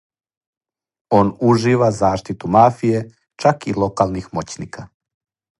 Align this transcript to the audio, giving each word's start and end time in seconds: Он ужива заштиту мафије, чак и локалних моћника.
Он 1.19 1.27
ужива 1.47 1.89
заштиту 1.99 2.45
мафије, 2.55 2.99
чак 3.41 3.57
и 3.69 3.73
локалних 3.85 4.27
моћника. 4.39 4.91